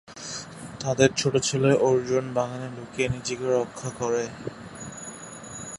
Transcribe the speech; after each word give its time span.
তাদের 0.79 1.09
ছোট 1.17 1.33
ছেলে 1.39 1.69
অর্জুন 1.87 2.25
বাগানে 2.33 2.67
লুকিয়ে 2.75 3.07
নিজেকে 3.09 3.45
রক্ষা 3.51 3.89
করে। 3.99 4.23